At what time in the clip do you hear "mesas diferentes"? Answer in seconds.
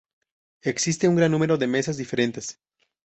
1.67-2.57